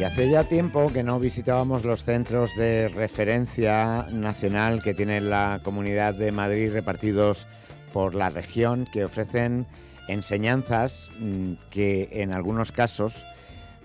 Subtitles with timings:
[0.00, 5.60] Y hace ya tiempo que no visitábamos los centros de referencia nacional que tiene la
[5.62, 7.46] Comunidad de Madrid repartidos
[7.92, 9.66] por la región, que ofrecen
[10.08, 13.22] enseñanzas mm, que en algunos casos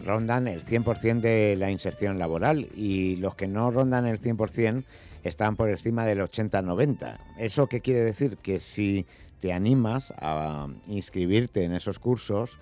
[0.06, 4.86] rondan el 100% de la inserción laboral y los que no rondan el 100%
[5.26, 7.18] están por encima del 80-90.
[7.38, 8.38] ¿Eso qué quiere decir?
[8.38, 9.06] Que si
[9.42, 12.58] te animas a inscribirte en esos cursos,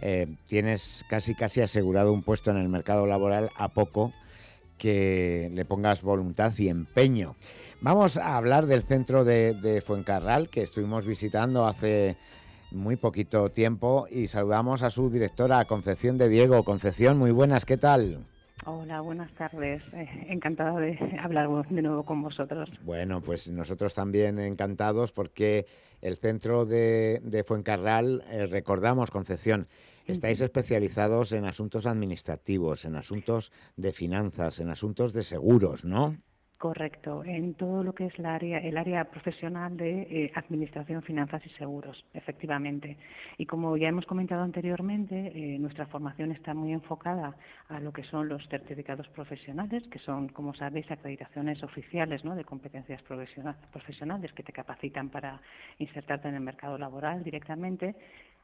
[0.00, 4.12] eh, tienes casi casi asegurado un puesto en el mercado laboral a poco
[4.78, 7.36] que le pongas voluntad y empeño.
[7.80, 12.16] Vamos a hablar del centro de, de Fuencarral que estuvimos visitando hace
[12.70, 16.64] muy poquito tiempo y saludamos a su directora, Concepción de Diego.
[16.64, 18.24] Concepción, muy buenas, ¿qué tal?
[18.66, 19.82] Hola, buenas tardes.
[19.92, 22.70] Eh, encantada de hablar de nuevo con vosotros.
[22.82, 25.66] Bueno, pues nosotros también encantados porque
[26.00, 29.68] el centro de, de Fuencarral, eh, recordamos, Concepción,
[30.06, 36.16] estáis especializados en asuntos administrativos, en asuntos de finanzas, en asuntos de seguros, ¿no?
[36.58, 41.44] Correcto, en todo lo que es la área, el área profesional de eh, administración, finanzas
[41.44, 42.96] y seguros, efectivamente.
[43.36, 47.36] Y como ya hemos comentado anteriormente, eh, nuestra formación está muy enfocada
[47.68, 52.34] a lo que son los certificados profesionales, que son, como sabéis, acreditaciones oficiales ¿no?
[52.34, 55.42] de competencias profesionales que te capacitan para
[55.78, 57.94] insertarte en el mercado laboral directamente,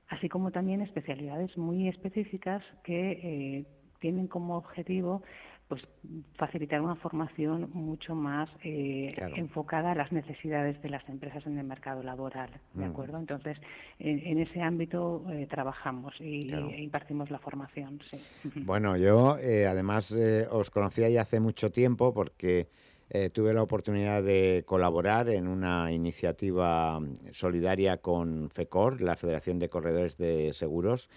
[0.09, 3.65] así como también especialidades muy específicas que eh,
[4.01, 5.23] tienen como objetivo
[5.71, 5.87] pues
[6.35, 11.65] facilitar una formación mucho más eh, enfocada a las necesidades de las empresas en el
[11.65, 12.91] mercado laboral, ¿de mm.
[12.91, 13.19] acuerdo?
[13.19, 13.57] Entonces,
[14.01, 18.01] en, ese ámbito eh, trabajamos y e impartimos la formación.
[18.11, 18.21] Sí.
[18.67, 20.13] Bueno, yo eh, además
[20.51, 22.67] os conocía ya hace mucho tiempo porque
[23.33, 27.01] tuve la oportunidad de colaborar en una iniciativa
[27.33, 31.09] solidaria con FECOR, la Federación de Corredores de Seguros,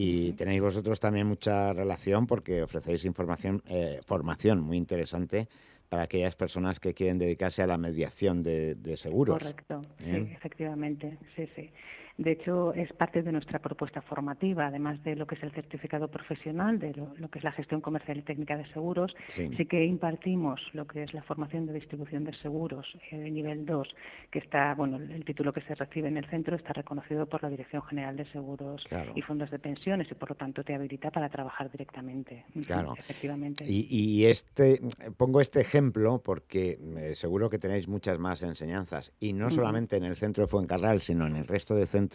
[0.00, 5.48] y tenéis vosotros también mucha relación porque ofrecéis información, eh, formación muy interesante
[5.88, 9.38] para aquellas personas que quieren dedicarse a la mediación de, seguros.
[9.38, 11.70] Correcto, sí, efectivamente, sí, sí.
[12.18, 16.08] De hecho, es parte de nuestra propuesta formativa, además de lo que es el certificado
[16.08, 19.14] profesional, de lo, que es la gestión comercial y técnica de seguros.
[19.28, 19.48] Sí.
[19.66, 23.88] que impartimos lo que es la formación de distribución de seguros eh, de nivel 2,
[24.32, 27.50] que está, bueno, el título que se recibe en el centro está reconocido por la
[27.50, 31.28] Dirección General de Seguros y Fondos de Pensiones y, por lo tanto, te habilita para
[31.28, 32.46] trabajar directamente.
[32.66, 32.94] Claro.
[32.98, 33.64] Efectivamente.
[33.68, 34.80] Y, este,
[35.16, 40.04] pongo este ejemplo porque eh, seguro que tenéis muchas más enseñanzas, y no solamente en
[40.04, 42.07] el centro de Fuencarral, sino en el resto de centros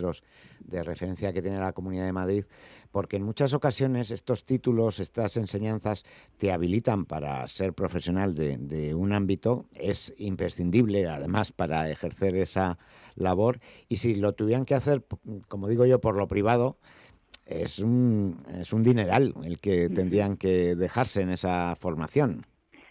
[0.59, 2.45] de referencia que tiene la Comunidad de Madrid,
[2.91, 6.03] porque en muchas ocasiones estos títulos, estas enseñanzas
[6.37, 12.77] te habilitan para ser profesional de, un ámbito, es imprescindible además para ejercer esa
[13.15, 13.59] labor
[13.89, 15.03] y si lo tuvieran que hacer,
[15.47, 16.77] como digo yo, por lo privado,
[17.45, 22.45] es un, es un dineral el que tendrían que dejarse en esa formación.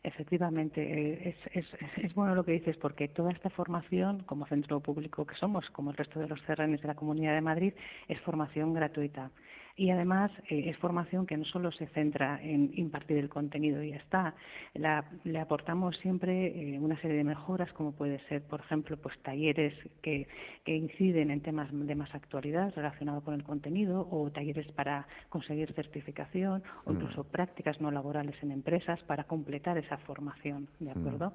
[0.05, 1.67] Efectivamente, eh, es,
[2.03, 5.91] es, bueno lo que dices, porque toda esta formación, como centro público que somos, como
[5.93, 7.73] el resto de los CRNs de la Comunidad de Madrid,
[8.09, 9.31] es formación gratuita.
[9.77, 13.91] Y además eh, es formación que no solo se centra en impartir el contenido y
[13.91, 14.35] ya está,
[14.75, 19.75] le aportamos siempre eh, una serie de mejoras, como puede ser, por ejemplo, pues talleres
[20.03, 20.29] que,
[20.65, 25.73] que inciden en temas de más actualidad relacionados con el contenido, o talleres para conseguir
[25.73, 26.95] certificación, o mm.
[26.95, 31.33] incluso prácticas no laborales en empresas para completar esa formación, ¿de mm.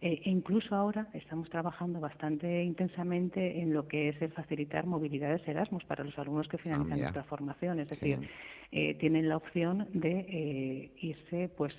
[0.00, 5.46] Eh, e incluso ahora estamos trabajando bastante intensamente en lo que es el facilitar movilidades
[5.48, 7.80] Erasmus para los alumnos que finalizan ah, nuestra formación.
[7.80, 8.28] Es decir,
[8.72, 11.74] eh, tienen la opción de eh, irse, pues,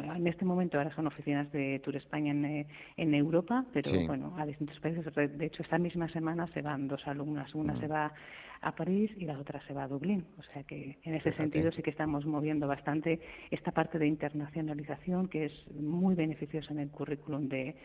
[0.00, 2.66] en este momento ahora son oficinas de Tour España en,
[2.96, 5.04] en Europa, pero bueno, a distintos países.
[5.14, 7.54] De hecho, esta misma semana se van dos alumnas.
[7.54, 7.80] Una mm.
[7.80, 8.12] se va
[8.60, 10.26] a París y la otra se va a Dublín.
[10.38, 13.20] O sea que en ese sentido sí que estamos moviendo bastante
[13.50, 17.76] esta parte de internacionalización que es muy beneficiosa en el currículum de,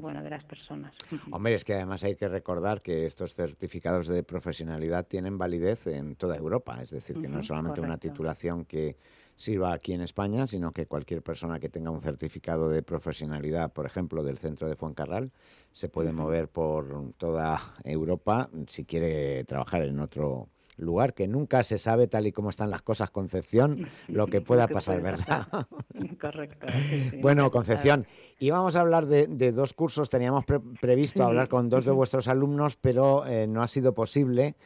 [0.00, 0.94] bueno, de las personas.
[1.30, 6.16] Hombre, es que además hay que recordar que estos certificados de profesionalidad tienen validez en
[6.16, 8.96] toda Europa, es decir, que no es solamente una titulación que
[9.36, 13.86] sirva aquí en España, sino que cualquier persona que tenga un certificado de profesionalidad, por
[13.86, 15.30] ejemplo, del centro de Fuencarral,
[15.72, 20.48] se puede mover por toda Europa si quiere trabajar en otro
[20.78, 24.68] lugar que nunca se sabe tal y como están las cosas Concepción lo que pueda
[24.68, 25.46] pasar, ¿verdad?
[26.20, 26.66] Correcto.
[27.20, 28.06] bueno, Concepción,
[28.38, 30.44] íbamos a hablar de, dos cursos, teníamos
[30.80, 34.56] previsto hablar con dos de vuestros alumnos, pero eh, no ha sido posible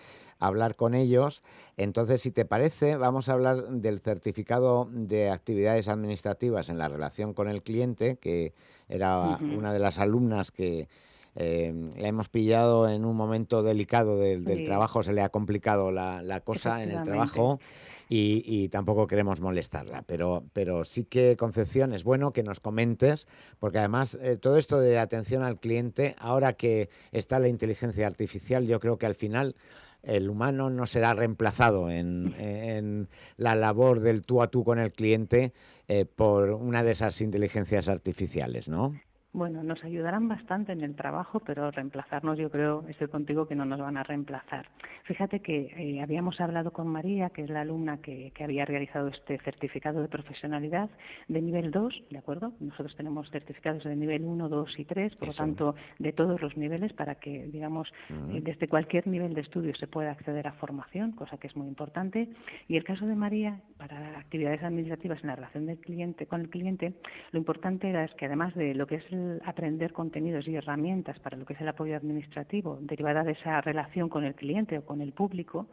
[0.40, 1.44] hablar con ellos.
[1.76, 7.34] Entonces, si te parece, vamos a hablar del certificado de actividades administrativas en la relación
[7.34, 8.54] con el cliente, que
[8.88, 10.88] era una de las alumnas que
[11.36, 16.40] eh, la hemos pillado en un momento delicado del, trabajo, se le ha complicado la,
[16.44, 17.60] cosa en el trabajo
[18.08, 20.02] y, tampoco queremos molestarla.
[20.06, 23.28] Pero, pero sí que, Concepción, es bueno que nos comentes,
[23.60, 28.66] porque además eh, todo esto de atención al cliente, ahora que está la inteligencia artificial,
[28.66, 29.54] yo creo que al final
[30.02, 35.52] el humano no será reemplazado en, la labor del tú a tú con el cliente
[35.88, 38.94] eh, por una de esas inteligencias artificiales, ¿no?
[39.32, 43.64] Bueno, nos ayudarán bastante en el trabajo, pero reemplazarnos yo creo, estoy contigo, que no
[43.64, 44.66] nos van a reemplazar.
[45.04, 49.38] Fíjate que eh, habíamos hablado con María, que es la alumna que, había realizado este
[49.38, 50.90] certificado de profesionalidad
[51.28, 52.54] de nivel 2, ¿de acuerdo?
[52.58, 56.56] Nosotros tenemos certificados de nivel 1, 2 y 3, por lo tanto, de todos los
[56.56, 57.92] niveles para que, digamos,
[58.32, 61.68] eh, desde cualquier nivel de estudio se pueda acceder a formación, cosa que es muy
[61.68, 62.30] importante.
[62.66, 66.50] Y el caso de María, para actividades administrativas en la relación del cliente con el
[66.50, 66.94] cliente,
[67.30, 71.18] lo importante era es que además de lo que es el aprender contenidos y herramientas
[71.20, 74.84] para lo que es el apoyo administrativo derivada de esa relación con el cliente o
[74.84, 75.68] con el público,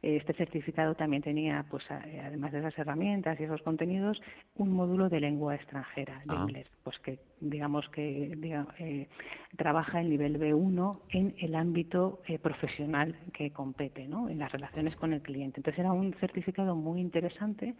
[0.00, 4.22] este certificado también tenía, pues, además de esas herramientas y esos contenidos,
[4.54, 6.40] un módulo de lengua extranjera, de ah.
[6.42, 8.32] inglés, pues que digamos que
[8.78, 9.08] eh,
[9.56, 14.28] trabaja el nivel B1 en el ámbito eh, profesional que compete, ¿no?
[14.28, 15.58] en las relaciones con el cliente.
[15.58, 17.74] Entonces era un certificado muy interesante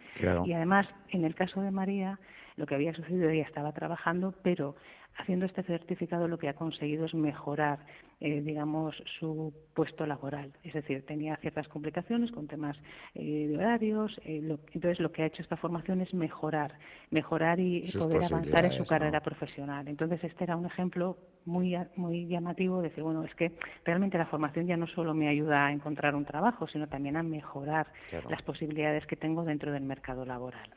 [0.45, 2.19] y además, en el caso de María,
[2.57, 4.75] lo que había sucedido, ella estaba trabajando, pero
[5.17, 7.79] haciendo este certificado lo que ha conseguido es mejorar,
[8.19, 10.53] eh, digamos, su puesto laboral.
[10.63, 12.77] Es decir, tenía ciertas complicaciones con temas
[13.15, 14.19] eh, de horarios.
[14.25, 14.41] Eh,
[14.73, 16.73] entonces, lo que ha hecho esta formación es mejorar,
[17.11, 19.87] mejorar y poder avanzar en su carrera profesional.
[19.87, 23.51] Entonces, este era un ejemplo muy, muy llamativo de decir, bueno, es que
[23.83, 27.23] realmente la formación ya no solo me ayuda a encontrar un trabajo, sino también a
[27.23, 27.87] mejorar
[28.29, 30.69] las posibilidades que tengo dentro del mercado laboral.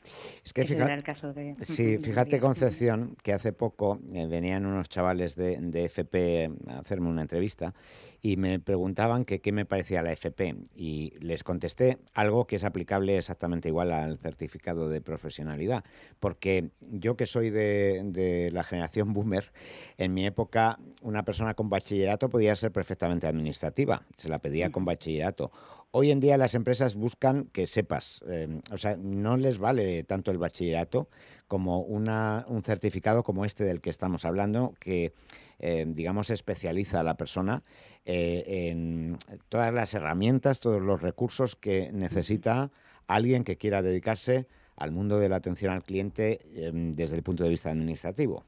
[0.44, 4.88] Es que fíjate, el caso de, sí, fíjate Concepción, que hace poco eh, venían unos
[4.88, 7.74] chavales de, de FP a hacerme una entrevista
[8.22, 12.64] y me preguntaban que qué me parecía la FP y les contesté algo que es
[12.64, 15.84] aplicable exactamente igual al certificado de profesionalidad,
[16.20, 19.52] porque yo que soy de, la generación boomer,
[19.98, 24.84] en mi época una persona con bachillerato podía ser perfectamente administrativa, se la pedía con
[24.84, 25.50] bachillerato.
[25.94, 30.30] Hoy en día las empresas buscan que sepas, eh, o sea, no les vale tanto
[30.30, 31.06] el bachillerato
[31.48, 35.12] como una, un certificado como este del que estamos hablando, que,
[35.58, 37.62] eh, digamos, especializa a la persona
[38.06, 39.18] eh, en
[39.50, 42.70] todas las herramientas, todos los recursos que necesita
[43.06, 44.46] alguien que quiera dedicarse
[44.76, 48.46] al mundo de la atención al cliente em, desde el punto de vista administrativo.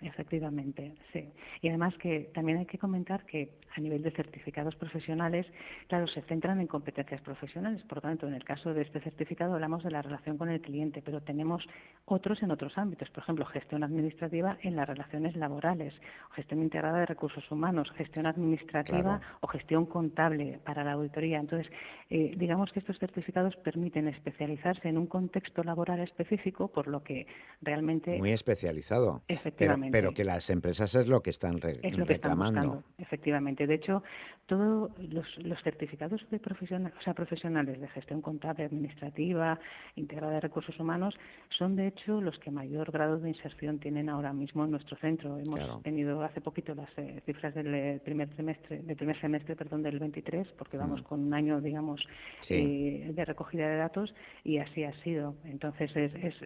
[0.00, 1.32] Efectivamente, sí.
[1.62, 5.46] Y además que también hay que comentar que a nivel de certificados profesionales,
[5.88, 7.82] claro, se centran en competencias profesionales.
[7.84, 10.60] Por lo tanto, en el caso de este certificado hablamos de la relación con el
[10.60, 11.66] cliente, pero tenemos
[12.04, 13.10] otros en otros ámbitos.
[13.10, 15.94] Por ejemplo, gestión administrativa en las relaciones laborales,
[16.34, 21.38] gestión integrada de recursos humanos, gestión administrativa o gestión contable para la auditoría.
[21.38, 21.70] Entonces,
[22.10, 27.26] eh, digamos que estos certificados permiten especializarse en un contexto laboral específico, por lo que
[27.62, 28.18] realmente...
[28.18, 29.22] Muy especializado.
[29.28, 29.85] Efectivamente.
[29.85, 32.60] Pero, que las empresas es lo que están es lo que reclamando.
[32.60, 33.66] Están buscando, efectivamente.
[33.66, 34.02] De hecho,
[34.46, 35.26] todos los,
[35.62, 39.58] certificados de profesional, o sea, profesionales de gestión contable, administrativa,
[39.96, 41.14] integrada de recursos humanos,
[41.50, 45.38] son de hecho los que mayor grado de inserción tienen ahora mismo en nuestro centro.
[45.38, 49.82] Hemos tenido hace poquito las eh, cifras del eh, primer trimestre, del primer semestre, perdón,
[49.82, 51.04] del 23, porque vamos mm.
[51.04, 52.06] con un año, digamos,
[52.48, 55.34] eh, de recogida de datos y así ha sido.
[55.44, 55.90] Entonces,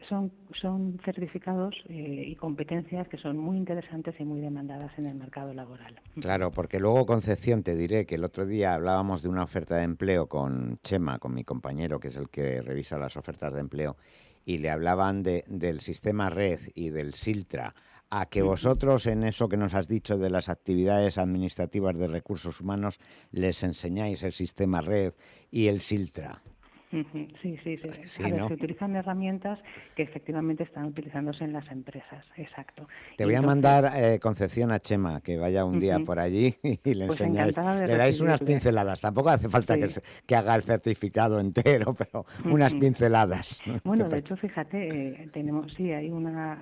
[0.08, 5.52] son, son certificados y competencias que son muy interesantes y muy demandadas en el mercado
[5.54, 6.00] laboral.
[6.20, 9.84] Claro, porque luego Concepción te diré que el otro día hablábamos de una oferta de
[9.84, 13.96] empleo con Chema, con mi compañero, que es el que revisa las ofertas de empleo,
[14.44, 17.74] y le hablaban de, del sistema red y del SILTRA.
[18.12, 22.60] A que vosotros en eso que nos has dicho de las actividades administrativas de recursos
[22.60, 22.98] humanos
[23.30, 25.14] les enseñáis el sistema red
[25.52, 26.42] y el SILTRA.
[26.90, 27.06] Sí,
[27.40, 27.78] sí, sí.
[28.04, 29.60] Se utilizan herramientas
[29.94, 32.88] que efectivamente están utilizándose en las empresas, exacto.
[33.16, 36.94] Te voy a mandar eh, Concepción a Chema, que vaya un día por allí y
[36.94, 37.56] le pues enseñáis.
[37.56, 39.00] Le dais unas pinceladas.
[39.00, 39.88] Tampoco hace falta que,
[40.26, 43.60] que, haga el certificado entero, pero unas pinceladas.
[43.84, 46.60] Bueno, de hecho, fíjate, eh, tenemos, sí, hay una.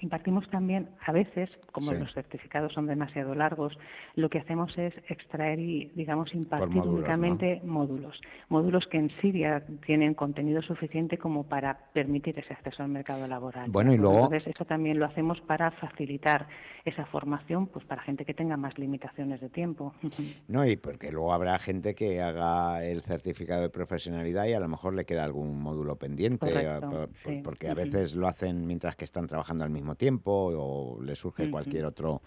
[0.00, 3.78] impartimos también, a veces, como los certificados son demasiado largos,
[4.16, 8.20] lo que hacemos es extraer y, digamos, impartir únicamente módulos.
[8.48, 13.70] Módulos que en Siria tienen contenido suficiente como para permitir ese acceso al mercado laboral.
[13.70, 14.24] Bueno, y luego...
[14.24, 16.48] Entonces, eso también lo hacemos para facilitar
[16.84, 19.94] esa formación pues para gente que tenga más limitaciones de tiempo.
[20.48, 24.68] No, y porque luego habrá gente que haga el certificado de profesionalidad y a lo
[24.68, 29.26] mejor le queda algún módulo pendiente, eh, porque a veces lo hacen mientras que están
[29.26, 32.20] trabajando al mismo tiempo o le surge cualquier otro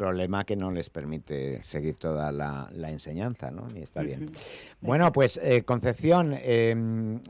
[0.00, 3.68] problema que no les permite seguir toda la, enseñanza, ¿no?
[3.74, 4.30] Y está bien.
[4.80, 7.20] Bueno, pues eh, Concepción, em,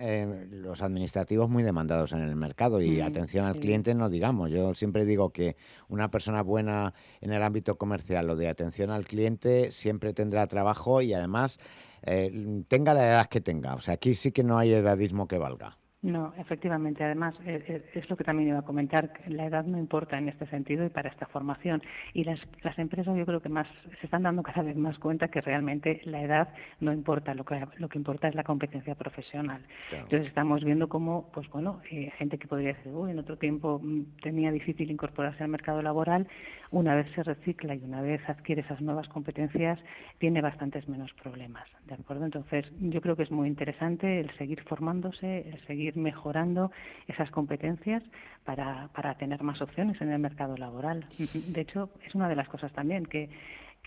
[0.52, 4.52] los administrativos muy demandados en el mercado y atención al cliente no digamos.
[4.52, 5.56] Yo siempre digo que
[5.88, 11.02] una persona buena en el ámbito comercial o de atención al cliente siempre tendrá trabajo
[11.02, 11.58] y además
[12.02, 13.74] eh, tenga la edad que tenga.
[13.74, 15.79] O sea, aquí sí que no hay edadismo que valga.
[16.02, 17.04] No, efectivamente.
[17.04, 19.12] Además, eh, eh, es lo que también iba a comentar.
[19.26, 21.82] La edad no importa en este sentido y para esta formación.
[22.14, 23.68] Y las, las empresas yo creo que más
[24.00, 26.48] se están dando cada vez más cuenta que realmente la edad
[26.80, 27.34] no importa.
[27.34, 29.62] Lo que, lo que importa es la competencia profesional.
[29.92, 33.78] Entonces estamos viendo cómo, pues bueno, eh, gente que podría decir, uy, en otro tiempo
[33.82, 36.26] mm, tenía difícil incorporarse al mercado laboral,
[36.70, 39.78] una vez se recicla y una vez adquiere esas nuevas competencias,
[40.18, 41.68] tiene bastantes menos problemas.
[41.86, 42.24] ¿De acuerdo?
[42.24, 46.70] Entonces yo creo que es muy interesante el seguir formándose, el seguir mejorando
[47.08, 48.02] esas competencias
[48.44, 51.04] para, para tener más opciones en el mercado laboral.
[51.18, 53.30] De hecho, es una de las cosas también que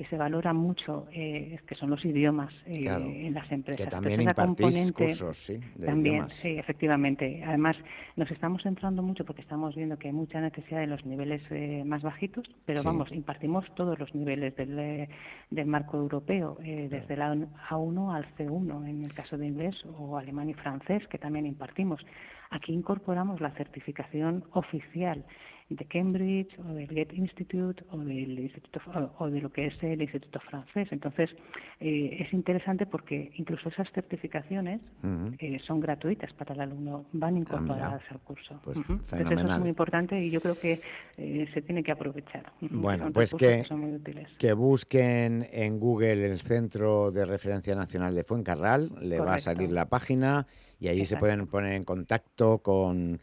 [0.03, 3.85] que se valora mucho, eh, que son los idiomas eh, en las empresas.
[3.85, 5.59] Que también impartís cursos, ¿sí?
[5.83, 7.41] también, sí, efectivamente.
[7.45, 7.77] Además,
[8.17, 11.83] nos estamos centrando mucho porque estamos viendo que hay mucha necesidad en los niveles eh,
[11.85, 15.09] más bajitos, pero vamos, impartimos todos los niveles del, eh,
[15.49, 20.49] del marco europeo, desde la A1 al C1 en el caso de inglés o alemán
[20.49, 22.05] y francés, que también impartimos.
[22.49, 25.23] Aquí incorporamos la certificación oficial
[25.69, 28.79] de Cambridge o del Get Institute o del Instituto
[29.17, 30.87] o de lo que es el Instituto francés.
[30.91, 31.29] Entonces
[31.79, 34.81] eh, es interesante porque incluso esas certificaciones
[35.39, 38.59] eh, son gratuitas para el alumno, van incorporadas al curso.
[38.63, 40.79] Pues Entonces eso es muy importante y yo creo que
[41.17, 42.51] eh, se tiene que aprovechar.
[42.61, 43.65] Bueno, pues que,
[44.37, 49.71] que, busquen en Google el Centro de Referencia Nacional de Fuencarral, le va a salir
[49.71, 50.47] la página
[50.83, 53.21] y ahí se pueden poner en contacto con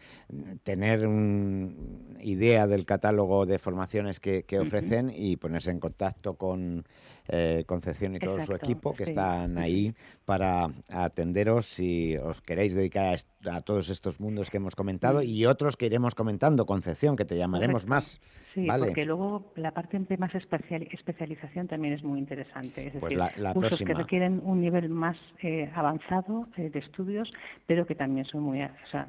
[0.62, 6.84] tener una idea del catálogo de formaciones que, ofrecen y ponerse en contacto con
[7.28, 9.94] eh, Concepción y todo su equipo que están ahí
[10.30, 13.18] para atenderos si os queréis dedicar
[13.50, 17.37] a, todos estos mundos que hemos comentado y otros que iremos comentando, Concepción, que te
[17.37, 18.20] llamaremos más.
[18.54, 22.88] Sí, porque luego la parte de más especial, especialización también es muy interesante.
[22.88, 27.32] Es pues decir, la, cursos que requieren un nivel más eh, avanzado eh, de estudios,
[27.66, 28.60] pero que también son muy,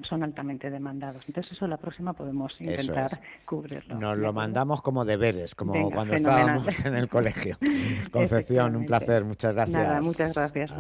[0.03, 1.23] son altamente demandados.
[1.27, 3.95] Entonces eso la próxima podemos intentar cubrirlo.
[3.95, 7.57] Nos lo mandamos como deberes, como cuando estábamos en el colegio.
[8.11, 9.83] Concepción, un placer, muchas gracias.
[9.83, 10.71] Nada, muchas gracias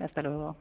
[0.00, 0.56] Hasta luego.